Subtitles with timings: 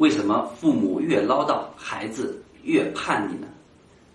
[0.00, 3.46] 为什么父母越唠叨，孩子越叛逆呢？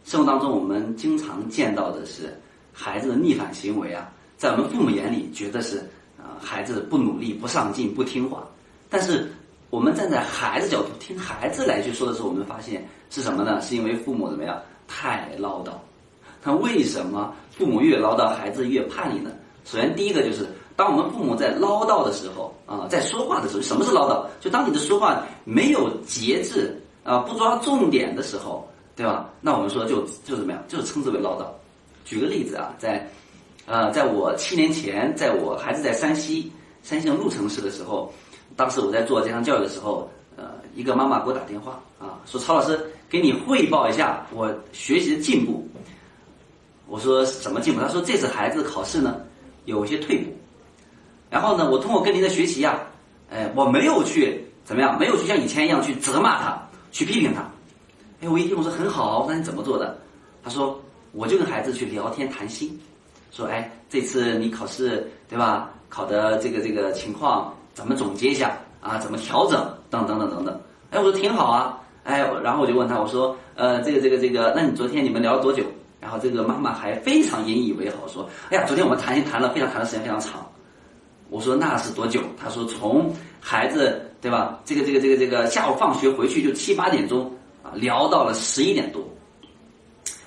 [0.04, 2.36] 生活当中，我们经常见到的是
[2.74, 5.78] 孩子的逆反行为啊，在我们父母眼里，觉得是
[6.18, 8.48] 啊，孩子不努力、不上进、不听话。
[8.90, 9.32] 但是，
[9.70, 13.62] 我们站在孩子角度听孩子来去说的时候，我们发现是什么呢？
[13.62, 15.70] 是因为父母怎么样太唠叨。
[16.44, 19.30] 那为什么父母越唠叨，孩子越叛逆呢？
[19.64, 20.48] 首先，第一个就是。
[20.76, 24.26] 当我们父母在唠叨的时候啊，在说话的时候，什么是唠叨？
[24.44, 29.30] 就当你的说话没有节制啊，不抓重点的时候，对吧？
[29.40, 30.62] 那我们说就就怎么样？
[30.68, 31.46] 就是称之为唠叨。
[32.04, 33.10] 举个例子啊，在
[33.66, 36.52] 呃，在我七年前，在我孩子在山西
[36.84, 38.12] 山西的鹿城市的时候，
[38.56, 40.44] 当时我在做健康教育的时候，呃，
[40.76, 45.66] 一个妈妈给我打电话啊，说曹老师给你汇报一下我学习的进步。
[46.88, 47.80] 我说什么进步？
[47.80, 49.22] 他说这次孩子考试呢
[49.64, 50.32] 有些退步。
[51.36, 52.80] 然后呢，我通过跟您的学习呀，
[53.30, 56.58] 哎，我没有去怎么样，没有去像以前一样去责骂他，
[56.94, 57.42] 去批评他。
[58.22, 60.00] 哎，我一听我说很好，那你怎么做的？
[60.42, 62.80] 他说我就跟孩子去聊天谈心，
[63.34, 65.70] 说哎，这次你考试对吧？
[65.90, 68.98] 考的这个这个情况怎么总结一下啊？
[68.98, 69.62] 怎么调整？
[69.90, 70.58] 等等等等等。
[70.92, 71.78] 哎，我说挺好啊。
[72.06, 75.66] 哎，然后我就问他，我说呃，这个这个这个，那你昨天你们聊了多久？
[76.00, 80.45] 然后这个妈妈还非常引以为豪说，哎呀，昨天我们谈心谈了非常谈的时间非常长。
[81.30, 82.22] 我说那是多久？
[82.38, 84.60] 他说从孩子对吧？
[84.64, 87.32] 这个这个这个这个下午放学回去就七八点钟
[87.64, 89.04] 啊，聊到了十一点多。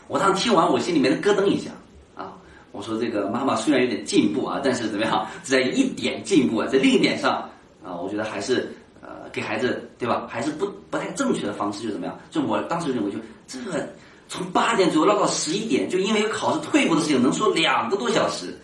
[0.09, 1.71] 我当时听完，我心里面咯噔一下
[2.17, 2.33] 啊。
[2.73, 7.49] 我说这个妈妈虽然有点进步啊，但是怎么样， 在一点进步啊，在另一点上
[7.85, 10.27] 啊，我觉得还是呃给孩子对吧？
[10.29, 12.19] 还是不不太正确的方式，就怎么样？
[12.31, 13.89] 就我当时认为，就这个
[14.29, 18.59] 从八点左右唠到十一点，就因为考试退步的事情，能说两个多小时，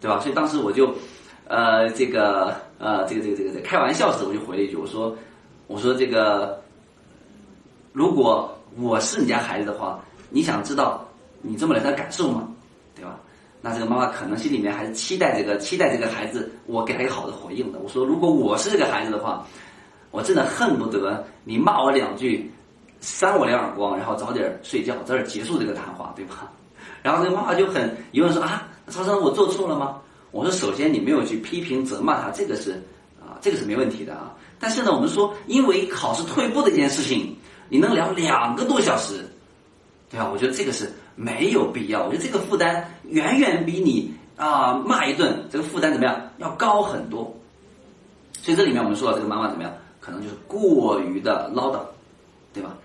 [0.00, 0.18] 对吧？
[0.20, 0.92] 所以当时我就。
[1.48, 5.16] 呃，这个呃，这个这个这个在开玩笑时，我就回了一句，我说，
[5.68, 6.60] 我说这个，
[7.92, 11.06] 如果我是你家孩子的话，你想知道
[11.42, 12.48] 你这么来的感受吗？
[12.94, 13.18] 对吧？
[13.62, 17.78] 那这个妈妈可能心里面还是期待这个期待这个孩子，我给他一个好的回应的。
[17.78, 19.46] 我说，如果我是这个孩子的话，
[20.10, 22.50] 我真的恨不得你骂我两句，
[23.00, 26.50] 扇我两耳光，然后早点睡觉，早点结束这个谈话，对吧？
[27.02, 30.00] 然后这个妈妈就很疑问说啊，超生，我做错了吗？
[30.30, 32.72] 我说，首先你没有去批评责骂他，这个是
[33.20, 34.34] 啊，这个是没问题的啊。
[34.58, 37.36] 但是呢，我们说，因为考试退步的一件事情，
[37.68, 39.24] 你能聊两个多小时，
[40.10, 40.28] 对吧？
[40.30, 42.04] 我觉得这个是没有必要。
[42.04, 47.34] 我觉得这个负担远远比你啊骂一顿这个负担怎么样要高很多。
[48.42, 51.80] 所以这里面我们说这个妈妈怎么样，可能就是过于的唠叨，
[52.52, 52.76] 对吧？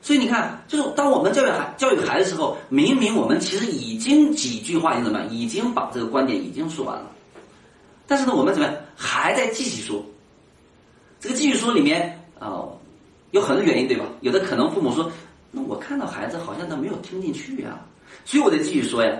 [0.00, 7.06] 所以你看，就是当我们教育孩教育孩子的时候，明明我们其实已经几句话，你怎么样，已经把这个观点已经说完了，
[8.06, 10.02] 但是呢，我们怎么样还在继续说？
[11.20, 12.62] 这个继续说里面啊，
[13.32, 14.04] 有很多原因，对吧？
[14.20, 15.10] 有的可能父母说，
[15.50, 17.80] 那我看到孩子好像他没有听进去呀，
[18.24, 19.12] 所以我得继续说呀，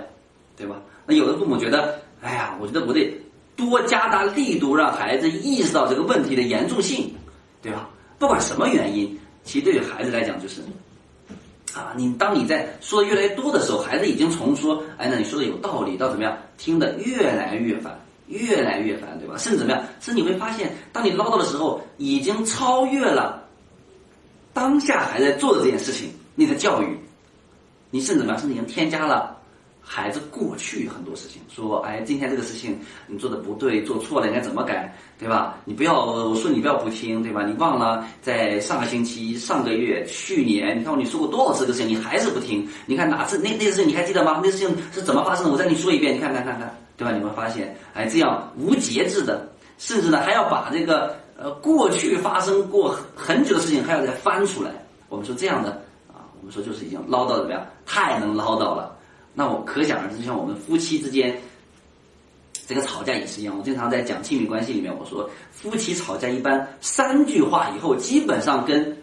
[0.55, 0.77] 对吧？
[1.05, 3.13] 那有的父母觉得，哎呀，我觉得我得
[3.57, 7.13] 多加大力度，让孩子意识到这个问题的严重性，
[7.61, 7.89] 对吧？
[8.17, 9.19] 不管什么原因。
[9.49, 10.61] 其实对于孩子来讲，就是，
[11.73, 19.35] 啊，你当你在说的越来越多的时候，孩子已经从说，哎，那你说的有道理，到怎么样，听的越来越烦，越来越烦，对吧？
[19.39, 19.83] 甚至怎么样？
[19.99, 23.43] 甚至你会发现，当你唠叨的时候，已经超越了
[24.53, 26.95] 当下还在做的这件事情，你的教育，
[27.89, 28.39] 你甚至怎么样？
[28.39, 29.35] 甚至已经添加了。
[29.91, 35.57] 孩子过去很多事情，说哎，今天这个事情你做的不对，做错了应该怎么改，对吧？
[35.65, 37.43] 你不要我说你不要不听，对吧？
[37.43, 42.69] 你忘了在上个星期、上个月、去年，你看我你说过多少次这个事情，你还是不听。
[42.85, 44.39] 你看哪次那那个事情你还记得吗？
[44.43, 45.51] 那事情是怎么发生的？
[45.51, 47.11] 我再给你说一遍，你看看看看，对吧？
[47.11, 54.69] 你会发现，哎，这样无节制的，甚至呢还要把这个呃过去发生过很久的事情还要再翻出来。
[55.09, 55.71] 我们说这样的
[56.07, 57.65] 啊，我们说就是已经唠叨怎么样？
[57.87, 58.95] 太能唠叨了。
[59.33, 61.39] 那我可想而知，就像我们夫妻之间，
[62.67, 63.57] 这个吵架也是一样。
[63.57, 68.97] 我经常在讲亲密关系里面，我说夫妻吵架一般三句话以后，基本上跟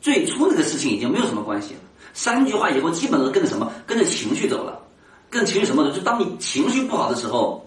[0.00, 1.80] 最初那个事情已经没有什么关系了。
[2.14, 3.72] 三句话以后，基本都跟着什么？
[3.86, 4.80] 跟着情绪走了。
[5.28, 5.92] 跟情绪什么的？
[5.92, 7.66] 就当你情绪不好的时候，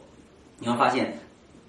[0.58, 1.20] 你会发现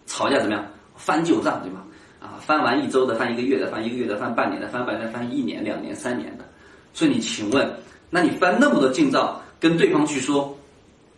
[0.07, 0.65] 吵架怎么样？
[0.97, 1.85] 翻旧账，对吧？
[2.21, 6.45] 啊，翻完一周的，翻一个月的，翻一个月的，翻半年的，翻半年，翻一年、两年、三年的。
[6.93, 7.71] 所以你请问，
[8.09, 9.41] 那你翻那么多旧账？
[9.61, 10.57] 跟对方去说，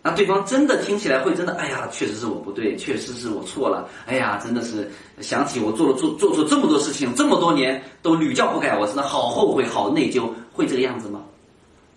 [0.03, 4.91] 那对方真的听起来会真的，哎呀，确实是我不对，确实是我错了，哎呀，真的是
[5.21, 11.23] 想起我做了做做错这么多事情，这么多年都屡教不改，我真的好后悔，好内疚，会这个样子吗？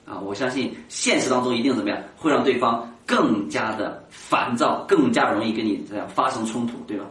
[0.05, 7.05] 啊，我相信现实当中一定怎么样，会让对方更加的烦躁，更加容易跟你这样发生冲突，对吧？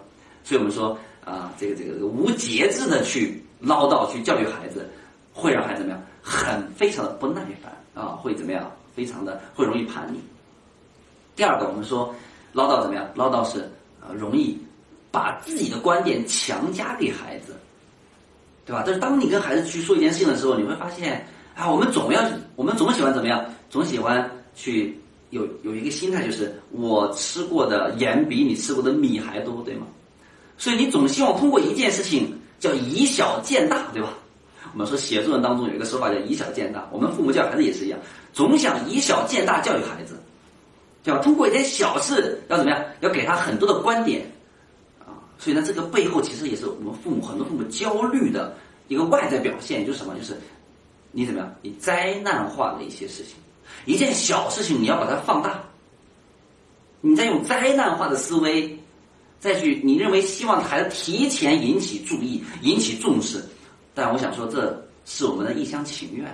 [0.45, 4.89] 所以我们说啊，这个这个无节制的去唠叨去教育孩子，
[5.33, 6.01] 会让孩子怎么样？
[6.23, 8.71] 很非常的不耐烦啊，会怎么样？
[8.95, 10.21] 非常的会容易叛逆。
[11.37, 12.15] 第二个，我们说
[12.53, 13.09] 唠叨怎么样？
[13.15, 13.69] 唠叨是
[14.01, 14.57] 呃容易
[15.11, 17.57] 把自己的观点强加给孩子，
[18.65, 18.83] 对吧？
[18.87, 22.23] 但是当你跟孩子去说一件事情的时候，你会发现啊，我们总要
[22.57, 23.45] 我们总喜欢怎么样？
[23.69, 24.97] 总喜欢去
[25.31, 29.87] 有有一个心态，就是我吃过的盐比你吃过的米还多，对吗？
[30.57, 34.11] 所以你总希望通过一件事情叫以小见大，对吧？
[34.73, 37.99] 我们说写作文当中有一个说法叫以小见大，我们父母教孩子也是一样，
[38.33, 40.19] 总想以小见大教育孩子。
[41.05, 41.21] 对吧？
[41.21, 42.83] 通过一件小事要怎么样？
[43.01, 44.25] 要给他很多的观点，
[45.01, 48.57] 啊，所以呢，这个背后其实也是我们父母很多父母焦虑的
[48.89, 50.15] 一个外在表现，就是什么？
[50.15, 50.35] 就是
[51.13, 51.55] 你怎么样？
[51.61, 53.35] 你灾难化的一些事情，
[53.85, 55.63] 一件小事情你要把它放大，
[57.03, 58.75] 你在用灾难化的思维
[59.39, 63.45] 再去，你认为希望孩子提前引起注意、引起重视，
[63.95, 66.27] 但我想说，这是我们的一厢情愿。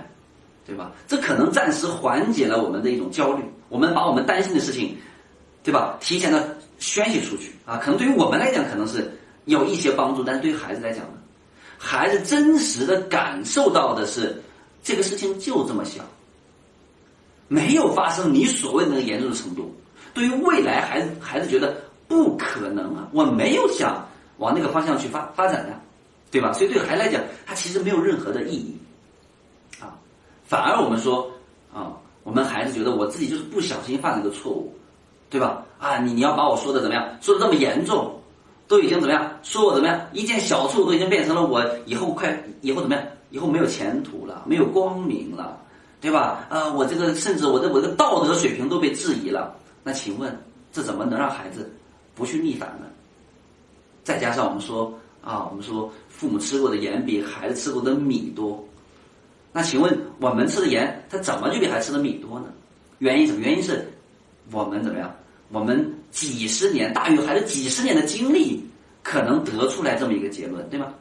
[0.63, 0.91] 对吧？
[1.07, 4.95] 这可能暂时缓解了我们的一种焦虑，我们把我们担心的事情，
[5.63, 5.97] 对吧？
[5.99, 9.11] 提前的宣泄出去啊，可能对于我们来讲可能是
[9.45, 11.13] 有一些帮助，但是对于孩子来讲呢，
[11.79, 14.39] 孩子真实的感受到的是
[14.83, 16.03] 这个事情就这么小，
[17.47, 19.75] 没有发生你所谓的那个严重的程度。
[20.13, 21.75] 对于未来，孩子孩子觉得
[22.07, 24.07] 不可能啊，我没有想
[24.37, 25.73] 往那个方向去发发展的，
[26.31, 26.53] 对吧？
[26.53, 28.75] 所以对孩子来讲，他其实没有任何的意义。
[29.81, 29.93] 啊
[30.47, 31.29] 反而我们说
[31.73, 31.91] 啊，
[32.23, 34.73] 我们孩子觉得我自己就是不小心犯了一个错误，
[35.29, 35.63] 对吧？
[35.77, 37.17] 啊，你你要把我说的怎么样？
[37.21, 38.19] 说的这么严重，
[38.67, 39.31] 都已经怎么样？
[39.43, 39.99] 说我怎么样？
[40.13, 43.03] 一件小错误都已经变成了我以后快以后怎么样？
[43.29, 45.57] 以后没有前途了，没有光明了，
[46.01, 46.45] 对吧？
[46.49, 49.55] 啊，我这个甚至我的我的道德水平都被质疑了。
[49.83, 50.37] 那请问
[50.73, 51.71] 这怎么能让孩子
[52.13, 52.87] 不去逆反呢？
[54.03, 58.63] 再加上我们说啊，我们说父母吃过的盐比孩子吃过的米多。
[59.53, 62.45] 那请问我们吃的盐，它怎么就比孩子吃的米多呢？
[62.99, 63.39] 原因什么？
[63.41, 63.91] 原因是
[64.51, 65.13] 我们怎么样？
[65.49, 68.63] 我们几十年大于孩子几十年的经历，
[69.03, 70.93] 可能得出来这么一个结论，对吗？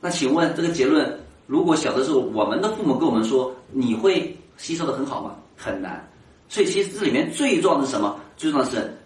[0.00, 5.36] 那请问这个结论，如果小的时候我们的父母跟我们说，你会吸收的很好吗？
[5.56, 6.08] 很难。
[6.48, 8.18] 所以其实这里面最重要的是什么？
[8.36, 8.96] 最重要的是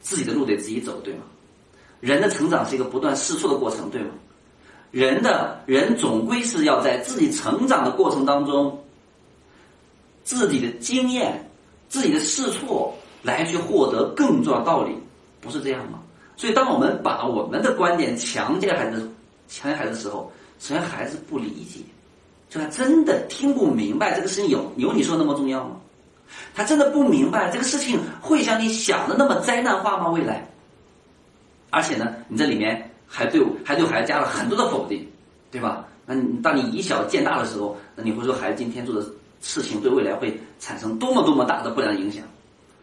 [0.00, 1.24] 自己的路得自己走，对吗？
[2.02, 4.10] 人的成长是一个不断试错的过程，对吗？
[4.90, 8.76] 人的人总归是要在自己成长的过程当中，
[10.24, 11.48] 自己的经验、
[11.88, 14.96] 自己的试错来去获得更重要道理，
[15.40, 16.00] 不是这样吗？
[16.36, 19.08] 所以，当我们把我们的观点强加孩子、
[19.48, 20.28] 强加孩子的时候，
[20.58, 21.78] 首先孩子不理解，
[22.50, 25.76] 就他真的听不明白这个事情有有你说那么重要吗？
[26.52, 30.10] 他真的不明白这个事情会像你想的那么灾难化吗？
[30.10, 30.46] 未来，
[31.72, 32.88] 而且呢，你这里面。
[33.14, 35.06] 还对还对孩子加了很多的否定，
[35.50, 35.86] 对吧？
[36.06, 39.06] 那你当你以小见大的时候，那你会说孩子今天做的
[39.42, 42.24] 事情对未来会产生多么多么大的不良影响？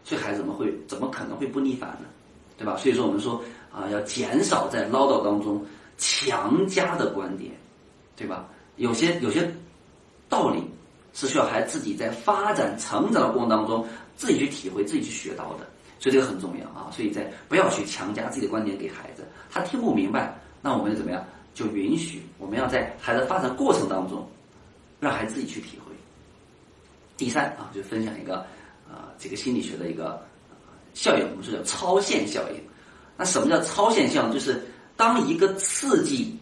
[0.04, 2.06] 所以孩子怎么会怎么可能会不逆反呢？
[2.56, 2.76] 对吧？
[2.76, 3.42] 所以说我们说
[3.74, 5.60] 啊，要减少在唠叨当中
[5.98, 7.50] 强加的观点，
[8.14, 8.46] 对吧？
[8.76, 9.52] 有些有些
[10.28, 10.62] 道理
[11.12, 13.84] 是需要孩子自己在发展成长的过程当中
[14.14, 15.66] 自己去体会、自己去学到的。
[16.00, 16.90] 所以这个很重要啊！
[16.90, 21.22] 所以在不要去强加自己的观点给孩子，他听不明白，那我们就怎么样？
[21.52, 24.26] 就允许我们要在孩子发展过程当中，
[24.98, 25.92] 让孩子自己去体会。
[27.18, 28.38] 第三啊，就分享一个
[28.88, 30.24] 啊，这个心理学的一个
[30.94, 32.56] 效应，我们说叫超限效应。
[33.18, 34.32] 那什么叫超限效应？
[34.32, 34.64] 就是
[34.96, 36.34] 当一个刺激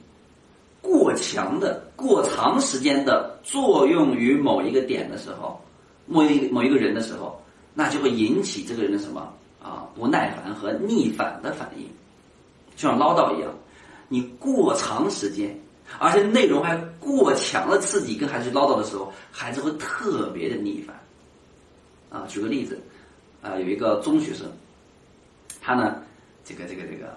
[0.81, 5.61] 过强的、过长时间的作用于某一个点的时候，
[6.07, 7.43] 某一某一个人的时候，
[7.75, 9.35] 那就会引起这个人的什么？
[9.63, 11.85] 啊，不耐烦和逆反的反应，
[12.77, 13.53] 就像唠叨一样，
[14.09, 15.59] 你过长时间，
[15.99, 20.97] 而且内容还过强的刺激，跟孩子唠叨的时候，孩子会特别的逆反。
[22.11, 22.81] 啊，举个例子，
[23.43, 24.51] 啊，有一个中学生，
[25.61, 26.03] 他呢，
[26.43, 27.13] 这个这个这个，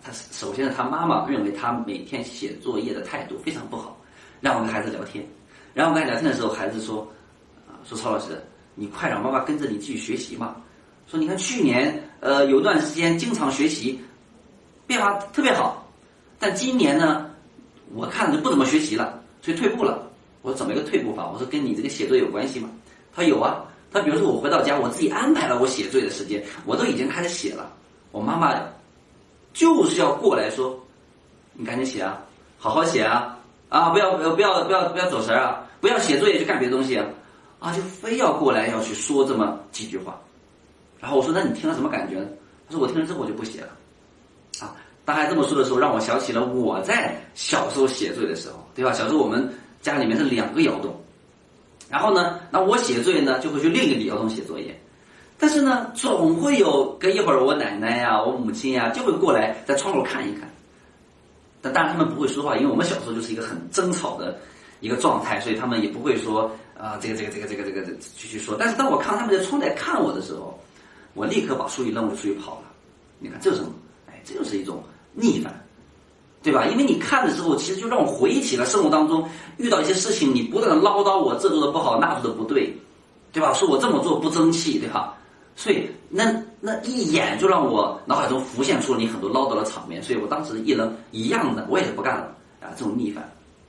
[0.00, 3.98] 他首先呢，他妈妈认为他每天写作业的态度非常不好，
[4.40, 5.26] 让我跟孩子聊天，
[5.74, 7.00] 然后我跟他聊天的时候，孩子说，
[7.66, 8.40] 啊，说曹老师，
[8.76, 10.54] 你快让妈妈跟着你继续学习嘛。
[11.12, 14.00] 说你看去年，呃，有段时间经常学习，
[14.86, 15.86] 变化特别好，
[16.38, 17.30] 但今年呢，
[17.94, 20.08] 我看着就不怎么学习了，所以退步了。
[20.40, 21.28] 我说怎么一个退步法？
[21.30, 22.70] 我说跟你这个写作有关系吗？
[23.14, 23.62] 他有啊。
[23.92, 27.70] 他比如说我回到家，我自己安排了我写作业的时间，我都已经开始写了。
[28.10, 28.58] 我妈妈
[29.52, 30.82] 就是要过来说，
[31.52, 32.24] 你赶紧写啊，
[32.58, 33.38] 好好写啊，
[33.68, 37.04] 啊，不要不要不要不要不要走神啊，不要写作业去干别的东西啊，
[37.58, 40.18] 啊，就非要过来要去说这么几句话。
[41.02, 42.28] 然后我说：“那你听了什么感觉呢？”
[42.70, 43.68] 他说：“我听了之后我就不写了。”
[44.60, 48.92] 啊，当孩子这么说的时候，让我想起了我在小时候写作业的时候，对吧？
[48.92, 50.94] 小时候我们家里面是两个窑洞，
[51.90, 54.80] 然后呢，那我写作业呢就会去另一个窑洞写作业，
[55.38, 60.48] 但是呢，总会有隔一会儿我奶奶呀、我母亲呀就会过来在窗口看一看，
[61.60, 64.38] 但当然他们不会说话，因为我们小时候就是一个很争吵的
[64.78, 68.54] 一个状态，所以他们也不会说啊这个这个这个这个这个继续说。
[68.56, 70.56] 但是当我看到他们在窗台看我的时候，
[71.14, 72.62] 我立刻把书一扔，我就出去跑了。
[73.18, 73.70] 你看这是什么？
[74.08, 75.52] 哎，这就是一种逆反，
[76.42, 76.66] 对吧？
[76.66, 79.28] 因为你看的时候，其实就让我回忆起了生活当中
[79.58, 82.74] 遇到一些事情，你不断的唠叨我这做的不好，那做的不对，
[83.32, 83.52] 对吧？
[83.54, 85.16] 说我这么做不争气，对吧？
[85.54, 92.72] 所以那那一眼就让我脑海中浮现出了你很多唠叨的场面，所以我当时一扔一样的，我也就不干了啊！
[92.74, 93.22] 这种逆反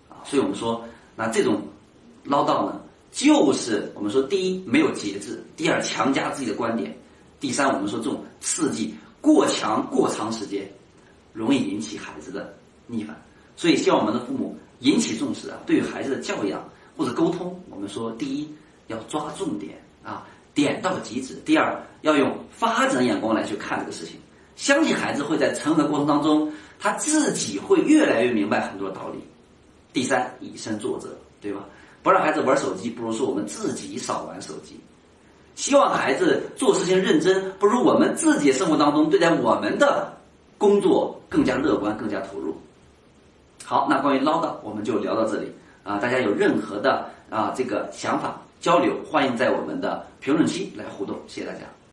[0.09, 0.81] 啊，所以我们说，
[1.15, 1.62] 那这种
[2.23, 2.79] 唠叨呢，
[3.12, 6.97] 就是我们说第一没有节制，第二强加自己的观点，
[7.43, 8.95] 第三我们说这种刺激。
[9.19, 10.65] 过强过长时间，
[11.33, 12.53] 容易引起孩子的
[12.88, 13.13] 逆反，
[13.57, 15.57] 所以希望我们的父母引起重视啊。
[15.65, 16.63] 对于孩子的教养
[16.95, 18.50] 或者沟通，我们说第一
[18.88, 24.15] 要抓重点啊，点到即止；第二要用发展眼光来去看这个事情，
[24.55, 29.19] 相信孩子会在成长的过程当中，他自己会越来越明白很多道理。
[29.91, 31.09] 第三以身作则，
[31.41, 31.65] 对吧？
[32.01, 34.79] 不让孩子玩手机，不如说我们自己少玩手机。
[35.55, 40.12] 希望孩子做事情认真，不如我们自己生活当中对待我们的
[40.57, 42.55] 工作更加乐观、更加投入。
[43.63, 45.51] 好，那关于唠叨，我们就聊到这里
[45.83, 45.98] 啊！
[45.98, 51.17] 大家有任何的啊这个想法交流，欢迎在我们的评论区来互动。
[51.27, 51.74] 谢谢大家。